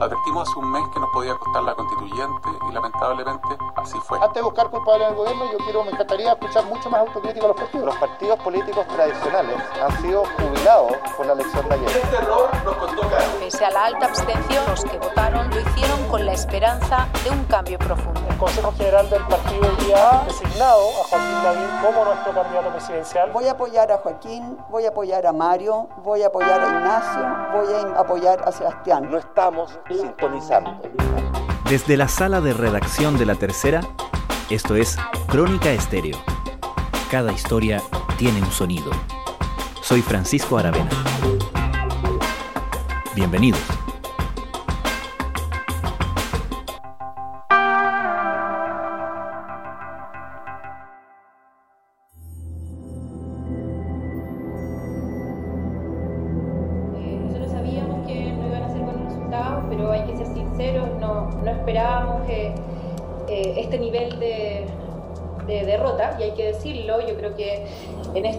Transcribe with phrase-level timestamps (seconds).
[0.00, 4.18] Advertimos hace un mes que nos podía costar la constituyente y lamentablemente así fue.
[4.18, 7.46] Antes de buscar culpables en el gobierno, yo quiero, me encantaría escuchar mucho más autocrítica
[7.46, 7.86] a los partidos.
[7.86, 11.88] Los partidos políticos tradicionales han sido jubilados por la elección de ayer.
[11.88, 13.24] Este error nos costó caro.
[13.40, 17.44] Pese a la alta abstención, los que votaron lo hicieron con la esperanza de un
[17.46, 18.20] cambio profundo.
[18.38, 23.32] Consejo General del Partido ya ha designado a Joaquín Lavín como nuestro candidato presidencial.
[23.32, 27.26] Voy a apoyar a Joaquín, voy a apoyar a Mario, voy a apoyar a Ignacio,
[27.52, 29.10] voy a apoyar a Sebastián.
[29.10, 30.80] No estamos sintonizando.
[31.68, 33.80] Desde la sala de redacción de La Tercera,
[34.50, 36.16] esto es Crónica Estéreo.
[37.10, 37.82] Cada historia
[38.18, 38.92] tiene un sonido.
[39.82, 40.90] Soy Francisco Aravena.
[43.16, 43.60] Bienvenidos.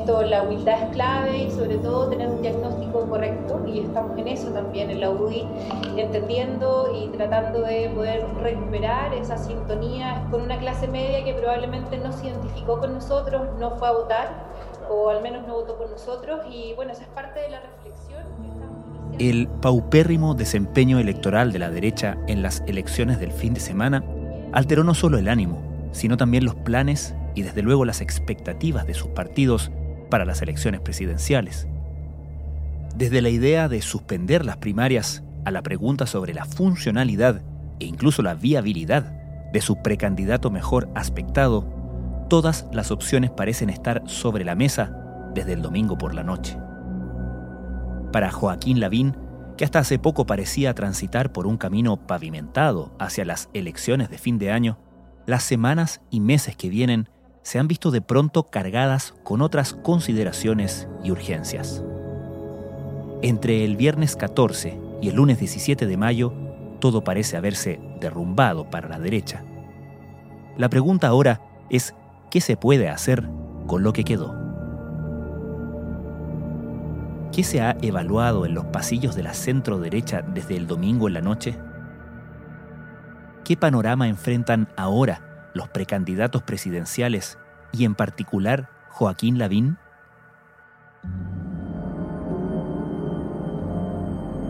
[0.09, 4.47] La humildad es clave y sobre todo tener un diagnóstico correcto, y estamos en eso
[4.49, 5.45] también en la UDI,
[5.97, 12.11] entendiendo y tratando de poder recuperar esa sintonía con una clase media que probablemente no
[12.11, 14.49] se identificó con nosotros, no fue a votar,
[14.89, 18.23] o al menos no votó por nosotros, y bueno, esa es parte de la reflexión.
[19.19, 24.03] El paupérrimo desempeño electoral de la derecha en las elecciones del fin de semana
[24.53, 28.93] alteró no solo el ánimo, sino también los planes y desde luego las expectativas de
[28.93, 29.71] sus partidos
[30.09, 31.67] para las elecciones presidenciales.
[32.95, 37.41] Desde la idea de suspender las primarias a la pregunta sobre la funcionalidad
[37.79, 39.13] e incluso la viabilidad
[39.53, 41.67] de su precandidato mejor aspectado,
[42.29, 44.95] todas las opciones parecen estar sobre la mesa
[45.33, 46.57] desde el domingo por la noche.
[48.11, 49.15] Para Joaquín Lavín,
[49.57, 54.37] que hasta hace poco parecía transitar por un camino pavimentado hacia las elecciones de fin
[54.37, 54.77] de año,
[55.25, 57.09] las semanas y meses que vienen
[57.41, 61.83] se han visto de pronto cargadas con otras consideraciones y urgencias.
[63.21, 66.33] Entre el viernes 14 y el lunes 17 de mayo,
[66.79, 69.43] todo parece haberse derrumbado para la derecha.
[70.57, 71.93] La pregunta ahora es,
[72.29, 73.27] ¿qué se puede hacer
[73.67, 74.35] con lo que quedó?
[77.31, 81.13] ¿Qué se ha evaluado en los pasillos de la centro derecha desde el domingo en
[81.13, 81.55] la noche?
[83.43, 87.37] ¿Qué panorama enfrentan ahora los precandidatos presidenciales
[87.71, 89.77] y en particular Joaquín Lavín?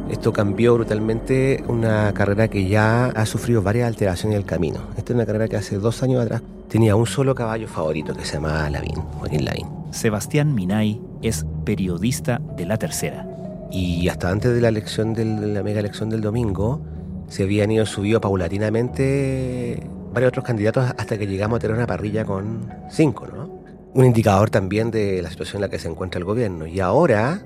[0.10, 4.80] Esto cambió brutalmente una carrera que ya ha sufrido varias alteraciones en el camino.
[4.98, 8.26] Esta es una carrera que hace dos años atrás tenía un solo caballo favorito que
[8.26, 9.68] se llamaba Lavín, Joaquín Lavín.
[9.92, 13.28] Sebastián Minay es periodista de La Tercera.
[13.72, 16.82] Y hasta antes de la elección del- de la mega elección del domingo,
[17.28, 22.26] se habían ido subido paulatinamente varios otros candidatos hasta que llegamos a tener una parrilla
[22.26, 23.64] con cinco, ¿no?
[23.94, 26.68] Un indicador también de la situación en la que se encuentra el gobierno.
[26.68, 27.42] Y ahora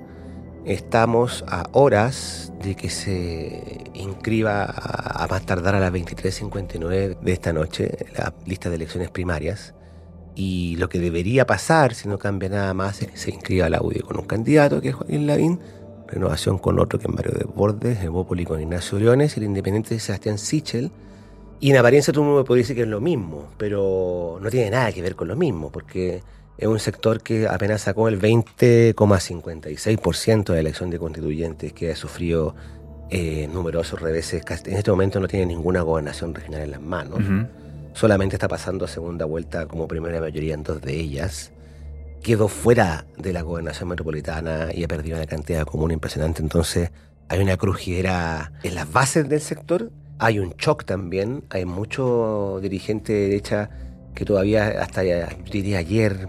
[0.64, 7.32] estamos a horas de que se inscriba a, a más tardar a las 23.59 de
[7.32, 9.74] esta noche la lista de elecciones primarias.
[10.34, 13.80] Y lo que debería pasar, si no cambia nada más, es que se inscriba la
[13.80, 15.60] UDI con un candidato, que es Joaquín Lavín,
[16.08, 20.00] Renovación con otro, que es Mario Desbordes, Evópoli con Ignacio Leones, y el Independiente de
[20.00, 20.90] Sebastián Sichel.
[21.64, 24.92] Y en apariencia tú me podrías decir que es lo mismo, pero no tiene nada
[24.92, 26.22] que ver con lo mismo, porque
[26.58, 31.96] es un sector que apenas sacó el 20,56% de la elección de constituyentes, que ha
[31.96, 32.54] sufrido
[33.08, 34.42] eh, numerosos reveses.
[34.66, 37.22] En este momento no tiene ninguna gobernación regional en las manos
[37.94, 41.52] solamente está pasando a segunda vuelta como primera mayoría en dos de ellas.
[42.22, 46.42] Quedó fuera de la gobernación metropolitana y ha perdido una cantidad de común impresionante.
[46.42, 46.90] Entonces
[47.28, 49.90] hay una crujidera en las bases del sector.
[50.18, 51.44] Hay un shock también.
[51.50, 53.70] Hay mucho dirigente de derecha
[54.14, 56.28] que todavía, hasta diría ayer,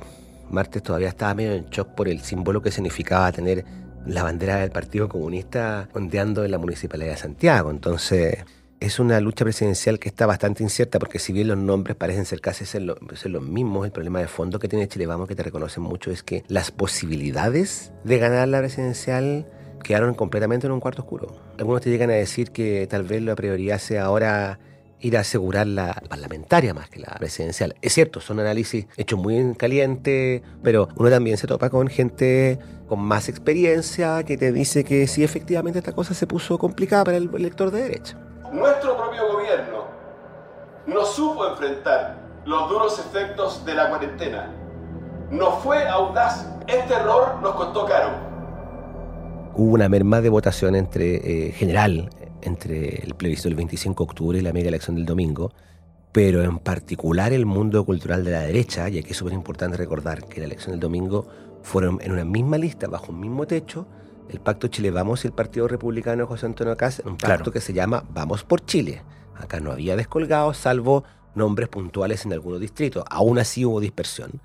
[0.50, 3.64] martes, todavía estaba medio en shock por el símbolo que significaba tener
[4.06, 7.72] la bandera del Partido Comunista ondeando en la Municipalidad de Santiago.
[7.72, 8.46] Entonces,
[8.80, 12.42] es una lucha presidencial que está bastante incierta porque si bien los nombres parecen ser
[12.42, 12.84] casi ser,
[13.16, 16.12] ser los mismos, el problema de fondo que tiene Chile Vamos, que te reconocen mucho,
[16.12, 19.48] es que las posibilidades de ganar la presidencial
[19.86, 21.28] quedaron completamente en un cuarto oscuro.
[21.60, 24.60] Algunos te llegan a decir que tal vez la prioridad sea ahora
[25.00, 27.76] ir a asegurar la parlamentaria más que la presidencial.
[27.82, 32.58] Es cierto, son análisis hechos muy en caliente, pero uno también se topa con gente
[32.88, 37.18] con más experiencia que te dice que sí, efectivamente esta cosa se puso complicada para
[37.18, 38.18] el elector de derecha.
[38.52, 39.86] Nuestro propio gobierno
[40.88, 44.52] no supo enfrentar los duros efectos de la cuarentena.
[45.30, 46.48] No fue audaz.
[46.68, 48.35] Este error nos costó caro.
[49.58, 52.10] Hubo una merma de votación entre eh, general
[52.42, 55.52] entre el plebiscito del 25 de octubre y la mega elección del domingo,
[56.12, 60.26] pero en particular el mundo cultural de la derecha, y aquí es súper importante recordar
[60.28, 61.28] que la elección del domingo
[61.64, 63.88] fueron en una misma lista, bajo un mismo techo,
[64.30, 67.52] el Pacto Chile Vamos y el Partido Republicano de José Antonio Caz, un pacto Claro.
[67.52, 69.02] que se llama Vamos por Chile.
[69.36, 71.04] Acá no había descolgados, salvo
[71.34, 73.04] nombres puntuales en algunos distritos.
[73.10, 74.42] Aún así hubo dispersión.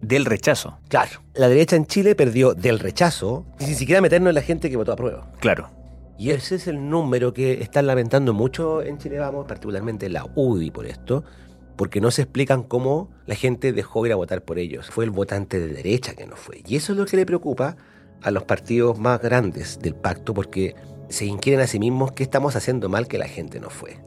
[0.00, 0.78] Del rechazo.
[0.88, 4.76] Claro, la derecha en Chile perdió del rechazo, sin siquiera meternos en la gente que
[4.76, 5.30] votó a prueba.
[5.40, 5.70] Claro.
[6.16, 10.70] Y ese es el número que están lamentando mucho en Chile Vamos, particularmente la UDI
[10.70, 11.24] por esto,
[11.76, 14.90] porque no se explican cómo la gente dejó ir a votar por ellos.
[14.90, 16.62] Fue el votante de derecha que no fue.
[16.66, 17.76] Y eso es lo que le preocupa
[18.22, 20.74] a los partidos más grandes del pacto, porque
[21.08, 23.98] se inquieren a sí mismos qué estamos haciendo mal que la gente no fue.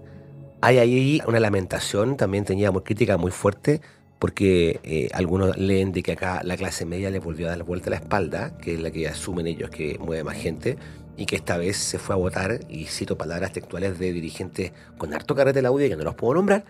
[0.61, 3.81] Hay ahí una lamentación, también teníamos crítica muy fuerte,
[4.17, 7.63] porque eh, algunos leen de que acá la clase media le volvió a dar la
[7.63, 10.77] vuelta a la espalda, que es la que asumen ellos que mueve más gente,
[11.17, 15.13] y que esta vez se fue a votar, y cito palabras textuales de dirigentes con
[15.13, 16.63] harto carrete de la UDI, que no los puedo nombrar,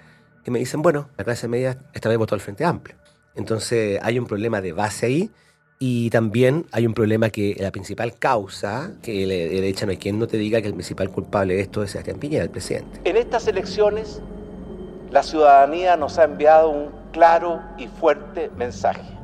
[0.44, 2.95] que me dicen, bueno, la clase media esta vez votó al Frente Amplio.
[3.35, 5.31] Entonces hay un problema de base ahí,
[5.79, 10.17] y también hay un problema que la principal causa, que la derecha no hay quien
[10.17, 13.00] no te diga que el principal culpable de esto es Sebastián Piñera, el presidente.
[13.03, 14.21] En estas elecciones,
[15.11, 19.16] la ciudadanía nos ha enviado un claro y fuerte mensaje.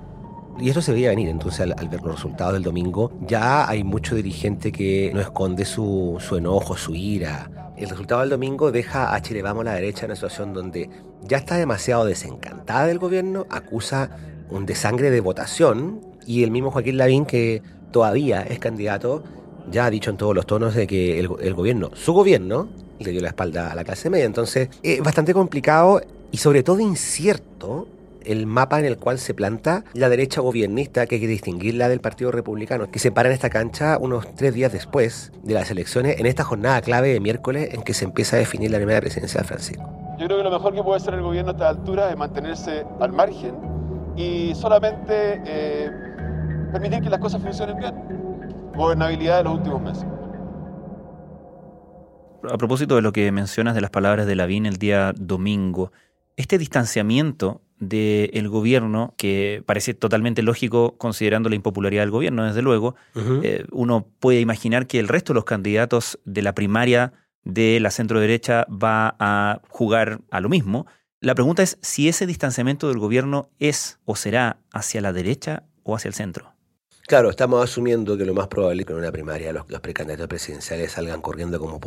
[0.59, 4.15] Y eso se veía venir, entonces al, ver los resultados del domingo, ya hay mucho
[4.15, 7.73] dirigente que no esconde su, su enojo, su ira.
[7.75, 10.89] El resultado del domingo deja a Chile Vamos la derecha en una situación donde
[11.23, 14.11] ya está demasiado desencantada del gobierno, acusa
[14.49, 17.61] un desangre de votación y el mismo Joaquín Lavín, que
[17.91, 19.23] todavía es candidato,
[19.71, 22.69] ya ha dicho en todos los tonos de que el, el gobierno, su gobierno,
[22.99, 24.25] le dio la espalda a la clase media.
[24.25, 26.01] Entonces, es bastante complicado
[26.31, 27.87] y sobre todo incierto
[28.25, 32.01] el mapa en el cual se planta la derecha gobiernista, que hay que distinguirla del
[32.01, 36.19] Partido Republicano, que se para en esta cancha unos tres días después de las elecciones,
[36.19, 39.41] en esta jornada clave de miércoles en que se empieza a definir la primera presidencia
[39.41, 39.83] de Francisco.
[40.19, 42.85] Yo creo que lo mejor que puede hacer el gobierno a esta altura es mantenerse
[42.99, 43.55] al margen
[44.15, 45.89] y solamente eh,
[46.71, 47.95] permitir que las cosas funcionen bien.
[48.75, 50.05] Gobernabilidad de los últimos meses.
[52.49, 55.91] A propósito de lo que mencionas de las palabras de Lavín el día domingo,
[56.35, 62.95] este distanciamiento del gobierno, que parece totalmente lógico considerando la impopularidad del gobierno, desde luego,
[63.43, 67.13] eh, uno puede imaginar que el resto de los candidatos de la primaria
[67.43, 70.85] de la centro derecha va a jugar a lo mismo.
[71.19, 75.95] La pregunta es si ese distanciamiento del gobierno es o será hacia la derecha o
[75.95, 76.52] hacia el centro.
[77.13, 80.27] Claro, estamos asumiendo que lo más probable es que en una primaria los, los precandidatos
[80.27, 81.79] presidenciales salgan corriendo como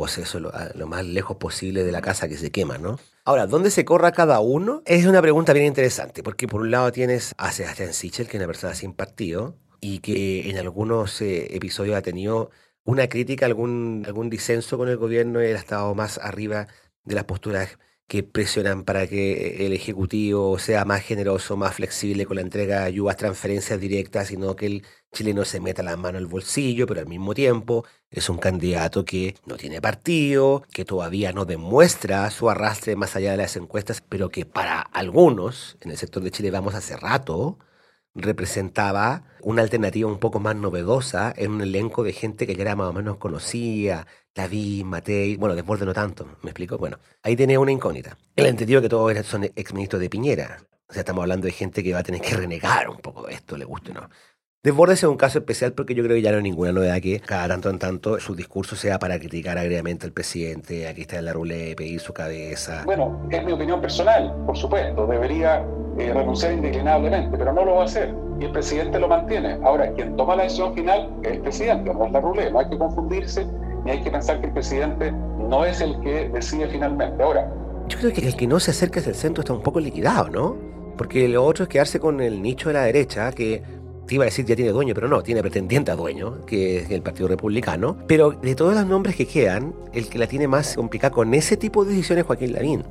[0.53, 2.97] a- lo más lejos posible de la casa que se quema, ¿no?
[3.25, 4.83] Ahora, ¿dónde se corra cada uno?
[4.85, 8.39] Es una pregunta bien interesante, porque por un lado tienes a Sebastián Sichel, que es
[8.39, 12.49] una persona sin partido, y que en algunos eh, episodios ha tenido
[12.85, 16.67] una crítica, algún, algún disenso con el gobierno y él ha estado más arriba
[17.03, 22.37] de las posturas que presionan para que el Ejecutivo sea más generoso, más flexible con
[22.37, 26.27] la entrega de ayudas, transferencias directas, sino que el chileno se meta la mano el
[26.27, 31.45] bolsillo, pero al mismo tiempo es un candidato que no tiene partido, que todavía no
[31.45, 36.23] demuestra su arrastre más allá de las encuestas, pero que para algunos en el sector
[36.23, 37.59] de Chile vamos hace rato
[38.17, 42.75] representaba una alternativa un poco más novedosa en un elenco de gente que ya era
[42.75, 44.07] más o menos conocida,
[44.37, 46.77] David, Matei, bueno, Desborde no tanto, ¿me explico?
[46.77, 48.15] Bueno, ahí tenía una incógnita.
[48.35, 50.59] Él entendió que todos son exministros de Piñera.
[50.87, 53.33] O sea, estamos hablando de gente que va a tener que renegar un poco de
[53.33, 54.09] esto, le guste o no.
[54.63, 57.19] Desbordes es un caso especial porque yo creo que ya no hay ninguna novedad que
[57.19, 61.33] cada tanto en tanto su discurso sea para criticar agriamente al presidente, aquí está la
[61.33, 62.83] ruleta, pedir su cabeza.
[62.85, 65.65] Bueno, es mi opinión personal, por supuesto, debería
[65.97, 69.57] eh, renunciar indeclinablemente, pero no lo va a hacer y el presidente lo mantiene.
[69.63, 72.69] Ahora, quien toma la decisión final es el presidente, no es la ruleta, no hay
[72.69, 73.47] que confundirse
[73.83, 77.21] ni hay que pensar que el presidente no es el que decide finalmente.
[77.23, 77.51] Ahora,
[77.87, 80.29] Yo creo que el que no se acerca hacia el centro está un poco liquidado,
[80.29, 80.57] ¿no?
[80.97, 83.61] Porque lo otro es quedarse con el nicho de la derecha, que
[84.07, 86.91] te iba a decir ya tiene dueño, pero no, tiene pretendiente a dueño, que es
[86.91, 87.97] el Partido Republicano.
[88.07, 91.57] Pero de todos los nombres que quedan, el que la tiene más complicada con ese
[91.57, 92.83] tipo de decisiones es Joaquín Lavín.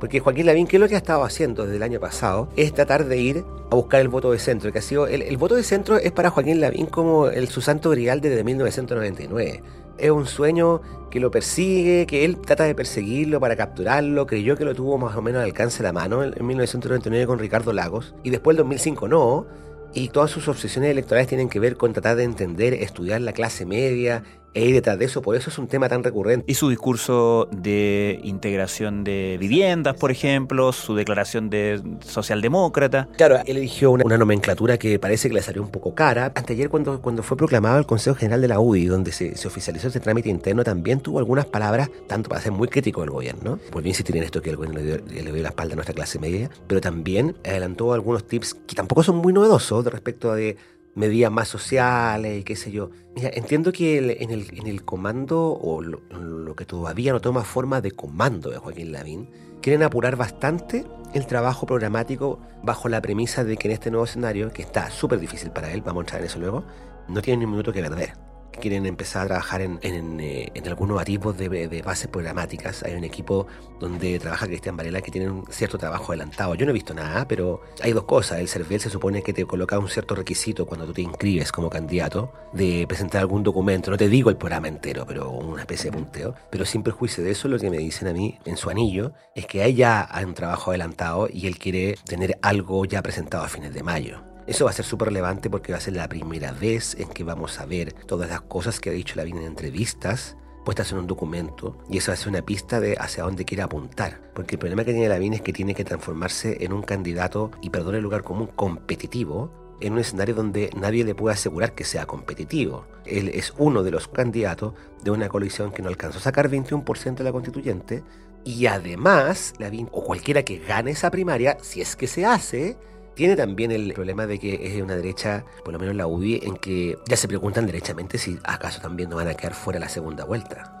[0.00, 2.48] Porque Joaquín Lavín, ¿qué es lo que ha estado haciendo desde el año pasado?
[2.56, 5.06] Es tratar de ir a buscar el voto de centro, que ha sido...
[5.06, 8.44] El, el voto de centro es para Joaquín Lavín como el su santo grial desde
[8.44, 9.62] 1999.
[9.98, 14.64] Es un sueño que lo persigue, que él trata de perseguirlo para capturarlo, creyó que
[14.64, 17.72] lo tuvo más o menos al alcance de la mano en, en 1999 con Ricardo
[17.72, 19.46] Lagos, y después el 2005 no,
[19.94, 23.64] y todas sus obsesiones electorales tienen que ver con tratar de entender, estudiar la clase
[23.64, 24.22] media,
[24.60, 26.44] ir detrás de eso, por eso es un tema tan recurrente.
[26.50, 33.08] Y su discurso de integración de viviendas, por ejemplo, su declaración de socialdemócrata.
[33.16, 36.32] Claro, él eligió una, nomenclatura que parece que le salió un poco cara.
[36.34, 39.88] Anteayer, cuando, cuando fue proclamado el Consejo General de la UDI, donde se, se oficializó
[39.88, 43.88] ese trámite interno, también tuvo algunas palabras, tanto para ser muy crítico del gobierno, volvió
[43.88, 45.94] a insistir en esto que el gobierno le dio, le dio la espalda a nuestra
[45.94, 50.36] clase media, pero también adelantó algunos tips que tampoco son muy novedosos de respecto a
[50.36, 50.56] de
[50.96, 52.90] medidas más sociales y qué sé yo.
[53.14, 57.80] Mira, entiendo que en, el, en, el, comando, o lo, que todavía no toma forma
[57.80, 59.30] de comando de Joaquín Lavín,
[59.62, 60.84] quieren apurar bastante
[61.14, 65.20] el trabajo programático bajo la premisa de que en este nuevo escenario, que está súper
[65.20, 66.64] difícil para él, vamos a entrar en eso luego,
[67.08, 68.25] no tiene ni un minuto que perder
[68.56, 72.82] quieren empezar a trabajar en, en, eh, en algunos tipos de, de, bases programáticas.
[72.82, 73.46] Hay un equipo
[73.78, 76.54] donde trabaja Cristian Varela que tiene un cierto trabajo adelantado.
[76.54, 78.40] Yo no he visto nada, pero hay dos cosas.
[78.40, 81.70] El CERVEL se supone que te coloca un cierto requisito cuando tú te inscribes como
[81.70, 83.90] candidato de presentar algún documento.
[83.90, 86.34] No te digo el programa entero, pero una especie de punteo.
[86.50, 89.46] Pero sin perjuicio de eso, lo que me dicen a mí en su anillo es
[89.46, 93.72] que hay ya un trabajo adelantado y él quiere tener algo ya presentado a fines
[93.72, 94.35] de mayo.
[94.46, 97.24] Eso va a ser súper relevante porque va a ser la primera vez en que
[97.24, 100.36] vamos a ver todas las cosas que ha dicho Lavín en entrevistas
[100.66, 104.20] puestas en un documento y eso ser una pista de hacia dónde quiere apuntar.
[104.34, 107.70] Porque el problema que tiene Lavín es que tiene que transformarse en un candidato, y
[107.70, 112.06] perdón el lugar común, competitivo en un escenario donde nadie le puede asegurar que sea
[112.06, 112.84] competitivo.
[113.04, 114.74] Él es uno de los candidatos
[115.04, 118.02] de una coalición que no alcanzó a sacar 21% de la constituyente
[118.44, 122.76] y además Lavín o cualquiera que gane esa primaria, si es que se hace,
[123.16, 126.56] tiene también el problema de que es una derecha, por lo menos la UBI, en
[126.56, 130.24] que ya se preguntan derechamente si acaso también no van a quedar fuera la segunda
[130.24, 130.72] vuelta.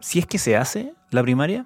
[0.00, 1.64] Si es que se hace la primaria.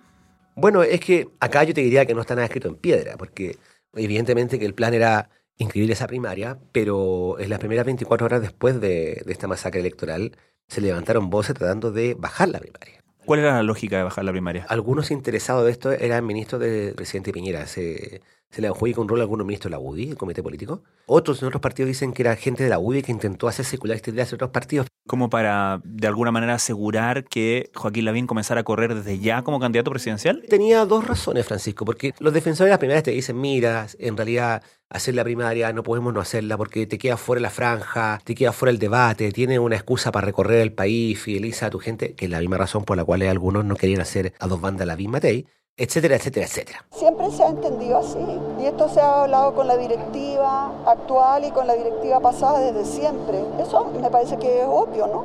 [0.54, 3.58] Bueno, es que acá yo te diría que no está nada escrito en piedra, porque
[3.94, 8.78] evidentemente que el plan era inscribir esa primaria, pero en las primeras 24 horas después
[8.78, 10.36] de, de esta masacre electoral
[10.68, 13.01] se levantaron voces tratando de bajar la primaria.
[13.24, 14.66] ¿Cuál era la lógica de bajar la primaria?
[14.68, 17.66] Algunos interesados de esto eran ministros del presidente Piñera.
[17.66, 18.22] Se,
[18.52, 20.82] se le adjudica un rol a algunos ministros de la UDI, el comité político.
[21.06, 23.96] Otros en otros partidos dicen que era gente de la UDI que intentó hacer circular
[23.96, 24.86] esta idea hacia otros partidos.
[25.08, 29.58] Como para, de alguna manera, asegurar que Joaquín Lavín comenzara a correr desde ya como
[29.58, 30.44] candidato presidencial.
[30.48, 34.62] Tenía dos razones, Francisco, porque los defensores de las primarias te dicen, mira, en realidad
[34.90, 38.52] hacer la primaria, no podemos no hacerla porque te queda fuera la franja, te queda
[38.52, 42.26] fuera el debate, tiene una excusa para recorrer el país, fideliza a tu gente, que
[42.26, 44.96] es la misma razón por la cual algunos no querían hacer a dos bandas la
[44.96, 46.84] misma Matei, etcétera, etcétera, etcétera.
[46.90, 48.18] Siempre se ha entendido así
[48.60, 52.84] y esto se ha hablado con la directiva actual y con la directiva pasada desde
[52.84, 53.42] siempre.
[53.60, 55.24] Eso me parece que es obvio, ¿no?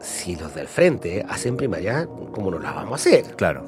[0.00, 3.36] Si los del frente hacen primaria, ¿cómo no la vamos a hacer?
[3.36, 3.64] Claro.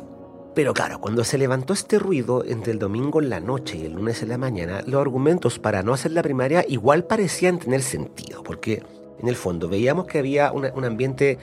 [0.54, 3.92] Pero claro, cuando se levantó este ruido entre el domingo en la noche y el
[3.92, 8.42] lunes en la mañana, los argumentos para no hacer la primaria igual parecían tener sentido,
[8.42, 8.82] porque
[9.18, 11.38] en el fondo veíamos que había un ambiente,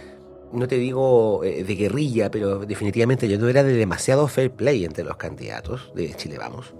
[0.51, 4.85] no te digo eh, de guerrilla, pero definitivamente yo no era de demasiado fair play
[4.85, 6.73] entre los candidatos de Chile Vamos.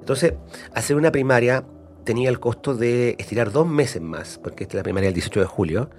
[0.00, 0.34] Entonces,
[0.74, 1.64] hacer una primaria
[2.04, 5.40] tenía el costo de estirar dos meses más, porque esta es la primaria del 18
[5.40, 5.90] de julio,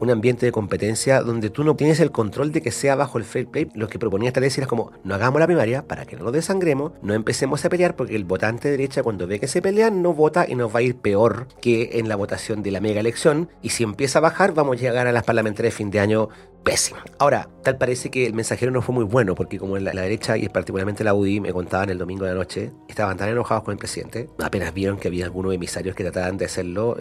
[0.00, 3.24] un ambiente de competencia donde tú no tienes el control de que sea bajo el
[3.24, 3.68] fair play.
[3.74, 6.32] Lo que proponía esta ley era como, no hagamos la primaria para que no lo
[6.32, 10.02] desangremos, no empecemos a pelear porque el votante de derecha cuando ve que se pelean
[10.02, 13.00] no vota y nos va a ir peor que en la votación de la mega
[13.00, 13.48] elección.
[13.62, 16.28] Y si empieza a bajar, vamos a llegar a las parlamentarias de fin de año
[16.64, 17.04] pésima.
[17.18, 20.48] Ahora, tal parece que el mensajero no fue muy bueno, porque como la, derecha y
[20.48, 23.78] particularmente la UDI me contaban el domingo de la noche, estaban tan enojados con el
[23.78, 26.96] presidente, apenas vieron que había algunos emisarios que trataban de hacerlo,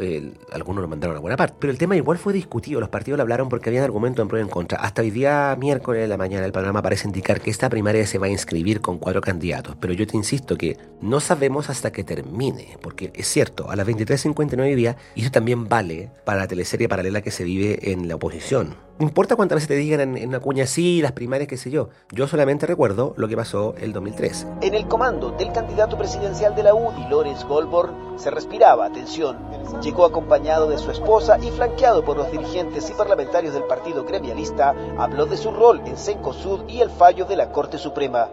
[0.51, 1.55] algunos lo mandaron a buena parte.
[1.59, 4.37] Pero el tema igual fue discutido, los partidos lo hablaron porque había argumentos en pro
[4.37, 4.79] y en contra.
[4.79, 8.17] Hasta hoy día, miércoles de la mañana, el programa parece indicar que esta primaria se
[8.17, 12.03] va a inscribir con cuatro candidatos, pero yo te insisto que no sabemos hasta que
[12.03, 16.89] termine, porque es cierto, a las 23.59 días, y eso también vale para la teleserie
[16.89, 18.75] paralela que se vive en la oposición.
[19.03, 21.69] No importa cuántas veces te digan en, en una cuña así, las primarias, qué sé
[21.69, 21.89] yo.
[22.13, 24.47] Yo solamente recuerdo lo que pasó el 2003.
[24.61, 29.37] En el comando del candidato presidencial de la UDI, Lorenz Goldborn, se respiraba atención.
[29.81, 34.73] Llegó acompañado de su esposa y flanqueado por los dirigentes y parlamentarios del partido gremialista,
[34.97, 38.29] habló de su rol en Cencosud y el fallo de la Corte Suprema.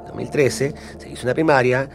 [0.00, 1.88] En 2013 se hizo una primaria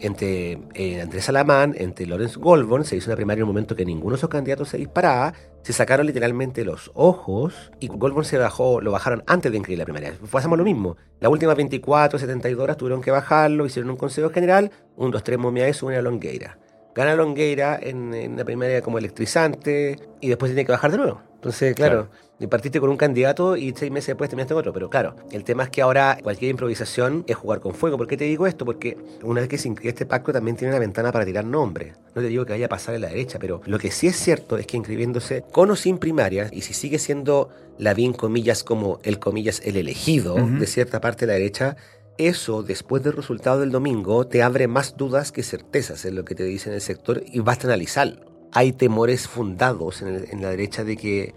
[0.00, 3.84] entre eh, Andrés Salamán, entre Lorenz Goldborn, se hizo una primaria en un momento que
[3.84, 5.32] ninguno de esos candidatos se disparaba,
[5.62, 9.84] se sacaron literalmente los ojos y Goldborn se bajó, lo bajaron antes de inscribir la
[9.84, 10.14] primaria.
[10.30, 10.96] Pasamos lo mismo.
[11.20, 15.38] Las últimas 24, 72 horas tuvieron que bajarlo, hicieron un consejo general, un, dos, tres
[15.38, 16.58] momiades, una longueira.
[16.94, 21.22] Gana Longueira en, en la primaria como electrizante y después tiene que bajar de nuevo.
[21.34, 22.08] Entonces, claro,
[22.48, 24.72] partiste con un candidato y seis meses después terminaste con otro.
[24.72, 27.96] Pero claro, el tema es que ahora cualquier improvisación es jugar con fuego.
[27.96, 28.64] ¿Por qué te digo esto?
[28.64, 31.94] Porque una vez que se inscribe este pacto también tiene una ventana para tirar nombres.
[32.14, 34.16] No te digo que vaya a pasar en la derecha, pero lo que sí es
[34.16, 39.00] cierto es que inscribiéndose con o sin primarias, y si sigue siendo Lavín, comillas, como
[39.02, 41.76] el comillas, el elegido de cierta parte de la derecha,
[42.18, 46.36] eso, después del resultado del domingo, te abre más dudas que certezas en lo que
[46.36, 50.96] te dice en el sector y basta analizarlo hay temores fundados en, la derecha de
[50.96, 51.34] que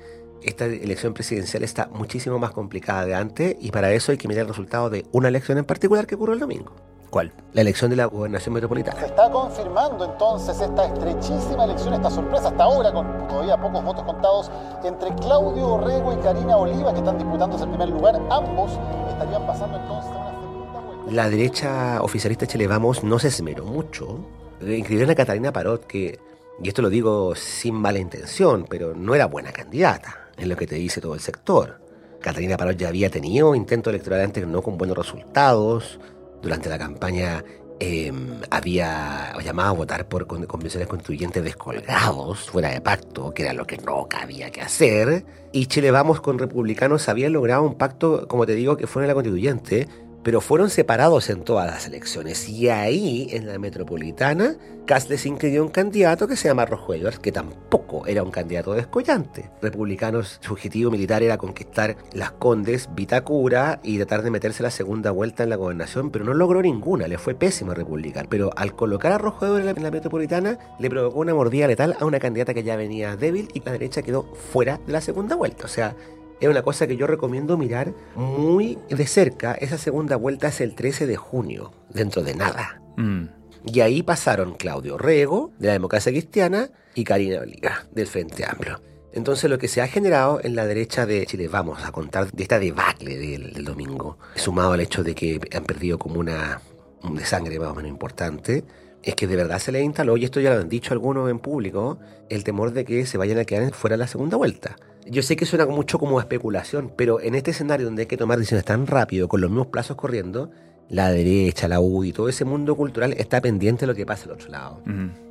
[0.49, 4.43] esta elección presidencial está muchísimo más complicada de antes y para eso hay que mirar
[4.43, 6.73] el resultado de una elección en particular que ocurrió el domingo.
[7.09, 7.31] ¿Cuál?
[7.53, 8.99] La elección de la gobernación metropolitana.
[8.99, 14.03] Se está confirmando entonces esta estrechísima elección, esta sorpresa hasta ahora con todavía pocos votos
[14.03, 14.51] contados
[14.83, 18.19] entre Claudio Orrego y Karina Oliva que están disputándose el primer lugar.
[18.29, 18.71] Ambos
[19.09, 21.11] estarían pasando entonces a una segunda vuelta.
[21.13, 24.19] La derecha oficialista Chile Vamos no se esmeró mucho.
[24.59, 26.19] Inscribieron a Catalina Parot que
[26.61, 30.67] y esto lo digo sin mala intención, pero no era buena candidata, es lo que
[30.67, 31.79] te dice todo el sector.
[32.21, 35.99] Catalina Parot ya había tenido intentos electorales antes no con buenos resultados.
[36.41, 37.43] Durante la campaña
[37.79, 43.65] em, había llamado a votar por convenciones constituyentes descolgados, fuera de pacto, que era lo
[43.65, 45.25] que no cabía que hacer.
[45.51, 49.07] Y Chile Vamos con republicanos había logrado un pacto, como te digo, que fue en
[49.07, 49.87] la constituyente,
[50.23, 52.49] pero fueron separados en todas las elecciones.
[52.49, 54.57] Y ahí, en la metropolitana,
[54.87, 59.51] Kass les inscribió un candidato que se llama Edwards, que tampoco era un candidato descollante.
[59.61, 65.11] Republicanos, su objetivo militar era conquistar las Condes, Vitacura y tratar de meterse la segunda
[65.11, 68.27] vuelta en la gobernación, pero no logró ninguna, le fue pésimo a Republicano.
[68.29, 72.05] Pero al colocar a Rojo Edwards en la, metropolitana, le provocó una mordida letal a
[72.05, 75.65] una candidata que ya venía débil y la derecha quedó fuera de la segunda vuelta.
[75.65, 75.95] O sea,
[76.39, 79.53] es una cosa que yo recomiendo mirar muy de cerca.
[79.53, 82.81] Esa segunda vuelta es el 13 de junio, dentro de nada.
[82.97, 83.25] Mm.
[83.65, 88.81] Y ahí pasaron Claudio Rego, de la democracia cristiana, y Karina Oliva, del Frente Amplio.
[89.13, 92.43] Entonces lo que se ha generado en la derecha de Chile, vamos a contar de
[92.43, 96.61] esta debacle del, domingo, sumado al hecho de que han perdido como una
[97.03, 98.63] de sangre más o menos importante,
[99.01, 101.39] es que de verdad se le instaló, y esto ya lo han dicho algunos en
[101.39, 101.97] público,
[102.29, 104.75] el temor de que se vayan a quedar fuera de la segunda vuelta.
[105.09, 108.37] Yo sé que suena mucho como especulación, pero en este escenario donde hay que tomar
[108.37, 110.51] decisiones tan rápido, con los mismos plazos corriendo,
[110.89, 114.31] la derecha, la UDI, todo ese mundo cultural está pendiente de lo que pasa al
[114.31, 114.81] otro lado.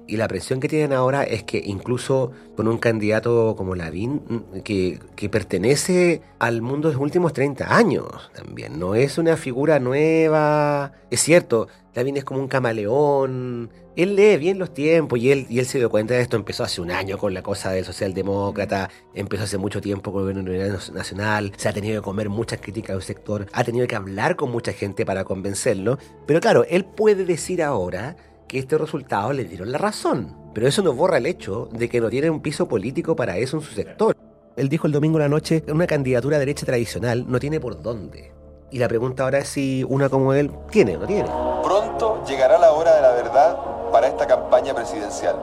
[0.09, 4.61] Y la presión que tienen ahora es que incluso con un candidato como Lavín, mm,
[4.61, 10.93] que, pertenece al mundo de los últimos 30 años también, no es una figura nueva.
[11.11, 15.59] Es cierto, Lavín es como un camaleón, él lee bien los tiempos y él, y
[15.59, 16.37] él se dio cuenta de esto.
[16.37, 20.45] Empezó hace un año con la cosa del socialdemócrata, empezó hace mucho tiempo con el
[20.45, 24.37] gobierno nacional, se ha tenido que comer muchas críticas del sector, ha tenido que hablar
[24.37, 25.99] con mucha gente para convencerlo.
[26.27, 28.17] Pero claro, él puede decir ahora
[28.49, 30.37] que estos resultados le dieron la razón.
[30.55, 33.59] Pero eso no borra el hecho de que no tiene un piso político para eso
[33.59, 34.17] en su sector.
[34.57, 38.33] Él dijo el domingo la noche, una candidatura derecha tradicional no tiene por dónde.
[38.71, 41.29] Y la pregunta ahora es si una como él tiene o no tiene.
[41.63, 43.59] Pronto llegará la hora de la verdad
[43.93, 45.37] para esta campaña presidencial.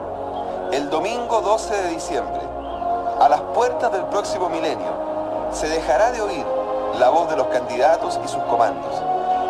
[0.72, 2.40] El domingo 12 de diciembre,
[3.20, 6.44] a las puertas del próximo milenio, se dejará de oír
[6.98, 8.94] la voz de los candidatos y sus comandos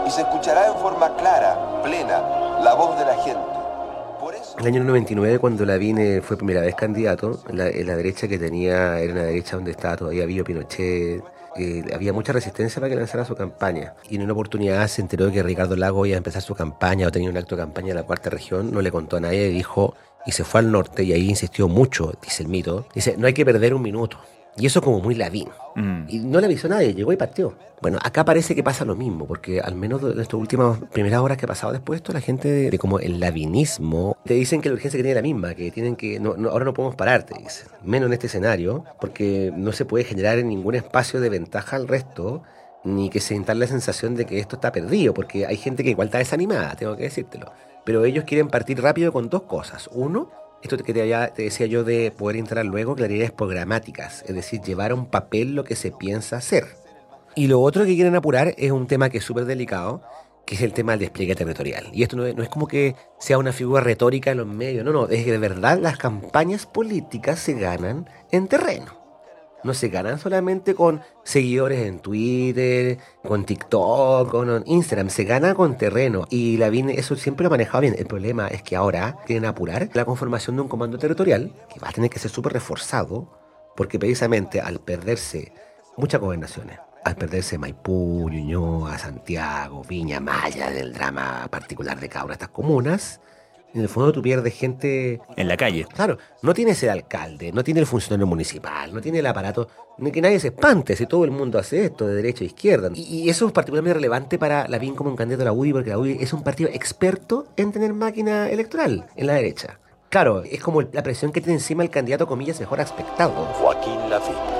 [0.06, 3.40] y se escuchará en forma clara, plena, la voz de la gente.
[4.20, 4.56] Por eso...
[4.58, 9.12] El año 99, cuando Lavín fue primera vez candidato, la, la derecha que tenía era
[9.12, 11.22] una derecha donde estaba todavía vivo Pinochet,
[11.56, 13.94] eh, había mucha resistencia para que lanzara su campaña.
[14.08, 17.06] Y en una oportunidad se enteró de que Ricardo Lago iba a empezar su campaña
[17.06, 19.48] o tenía un acto de campaña en la cuarta región, no le contó a nadie,
[19.48, 19.94] dijo,
[20.26, 23.34] y se fue al norte y ahí insistió mucho, dice el mito, dice, no hay
[23.34, 24.18] que perder un minuto.
[24.56, 25.48] Y eso como muy ladín.
[25.74, 26.04] Mm.
[26.08, 27.54] Y no le avisó a nadie, llegó y partió.
[27.82, 31.36] Bueno, acá parece que pasa lo mismo, porque al menos en estas últimas primeras horas
[31.36, 34.76] que ha pasado después esto, la gente de, como el lavinismo, te dicen que la
[34.76, 37.66] urgencia que tiene la misma, que tienen que, no, ahora no podemos parar, te dicen.
[37.82, 41.88] Menos en este escenario, porque no se puede generar en ningún espacio de ventaja al
[41.88, 42.42] resto,
[42.84, 45.90] ni que se instale la sensación de que esto está perdido, porque hay gente que
[45.90, 47.52] igual está desanimada, tengo que decírtelo.
[47.84, 49.90] Pero ellos quieren partir rápido con dos cosas.
[49.92, 50.30] Uno,
[50.64, 54.94] esto que te, decía yo de poder entrar luego, claridades programáticas, es decir, llevar a
[54.94, 56.64] un papel lo que se piensa hacer.
[57.36, 60.02] Y lo otro que quieren apurar es un tema que es súper delicado,
[60.46, 61.88] que es el tema del despliegue territorial.
[61.92, 64.92] Y esto no no es, como que sea una figura retórica en los medios, no,
[64.92, 69.03] no, es que de verdad las campañas políticas se ganan en terreno
[69.64, 75.76] no se ganan solamente con seguidores en Twitter, con TikTok, con Instagram, se gana con
[75.76, 76.26] terreno.
[76.30, 77.96] Y la Lavín eso siempre lo ha manejado bien.
[77.98, 81.88] El problema es que ahora quieren apurar la conformación de un comando territorial que va
[81.88, 83.30] a tener que ser súper reforzado,
[83.74, 85.52] porque precisamente al perderse
[85.96, 92.32] muchas gobernaciones, al perderse Maipú, Ñuñoa, Santiago, Viña, Maya, del drama particular de cada una
[92.32, 93.20] de estas comunas,
[93.74, 95.20] En el fondo tú pierdes gente...
[95.36, 95.84] En la calle.
[95.92, 100.12] Claro, no tienes el alcalde, no tiene el funcionario municipal, no tiene el aparato, ni
[100.12, 102.90] que nadie se espante si todo el mundo hace esto, de derecha a izquierda.
[102.94, 105.90] Y, y eso es particularmente relevante para Lavín como un candidato a la UDI, porque
[105.90, 109.80] la UDI es un partido experto en tener máquina electoral en la derecha.
[110.08, 113.32] Claro, es como la presión que tiene encima el candidato, comillas, mejor aspectado.
[113.32, 114.53] Joaquín Lavín.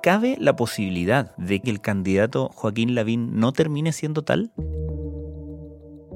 [0.00, 4.52] ¿Cabe la posibilidad de que el candidato Joaquín Lavín no termine siendo tal?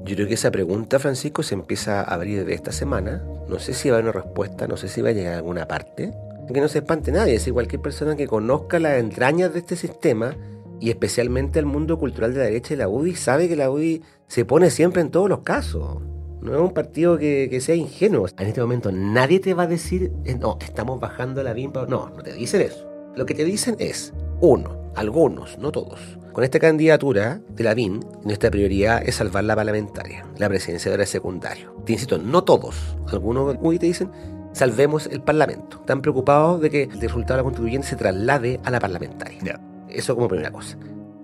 [0.05, 3.25] Yo creo que esa pregunta, Francisco, se empieza a abrir de esta semana.
[3.49, 5.37] No sé si va a haber una respuesta, no sé si va a llegar a
[5.37, 6.13] alguna parte.
[6.51, 10.35] Que no se espante nadie, es cualquier persona que conozca las entrañas de este sistema
[10.79, 14.01] y especialmente el mundo cultural de la derecha y la UDI sabe que la UDI
[14.27, 16.01] se pone siempre en todos los casos.
[16.41, 18.27] No es un partido que, que sea ingenuo.
[18.37, 21.85] En este momento nadie te va a decir, eh, no, estamos bajando la bimba.
[21.85, 22.92] No, no te dicen eso.
[23.15, 25.99] Lo que te dicen es, uno, algunos, no todos.
[26.31, 30.97] Con esta candidatura de la BIN, nuestra prioridad es salvar la parlamentaria, la presidencia de
[30.97, 31.75] la secundario.
[31.85, 32.97] Te insisto, no todos.
[33.11, 34.09] Algunos UDI te dicen,
[34.51, 35.77] salvemos el parlamento.
[35.81, 39.61] Están preocupados de que el resultado de la constituyente se traslade a la parlamentaria.
[39.89, 40.75] Eso como primera cosa.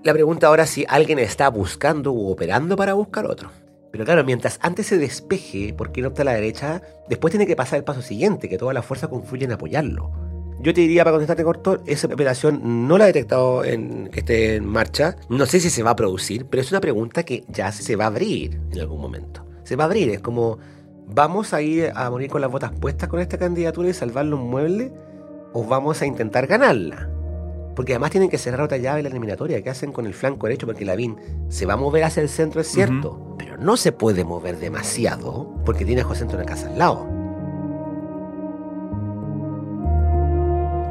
[0.04, 3.50] La pregunta ahora es si alguien está buscando u operando para buscar otro.
[3.92, 7.56] Pero claro, mientras antes se despeje por quién opta a la derecha, después tiene que
[7.56, 10.12] pasar el paso siguiente, que toda la fuerza confluye en apoyarlo.
[10.62, 14.56] Yo te diría, para contestarte corto, esa operación no la he detectado en, que esté
[14.56, 15.16] en marcha.
[15.30, 18.06] No sé si se va a producir, pero es una pregunta que ya se va
[18.06, 19.46] a abrir en algún momento.
[19.64, 20.58] Se va a abrir, es como,
[21.08, 24.40] ¿vamos a ir a morir con las botas puestas con esta candidatura y salvar los
[24.40, 24.92] muebles?
[25.54, 27.10] ¿O vamos a intentar ganarla?
[27.74, 29.62] Porque además tienen que cerrar otra llave la eliminatoria.
[29.64, 30.68] ¿Qué hacen con el flanco derecho?
[30.68, 31.16] Porque Lavín
[31.48, 33.36] se va a mover hacia el centro, es cierto.
[33.38, 37.19] Pero no se puede mover demasiado porque tiene a José Antonio Casa al lado.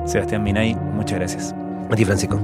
[0.08, 1.54] Sebastián Minay, muchas gracias.
[1.90, 2.40] A ti, Francisco.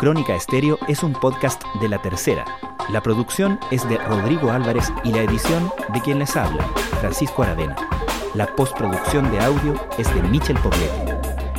[0.00, 2.44] Crónica Estéreo es un podcast de la tercera.
[2.90, 6.64] La producción es de Rodrigo Álvarez y la edición de quien les habla,
[7.00, 7.76] Francisco Aravena.
[8.34, 11.17] La postproducción de audio es de Michel Poblete.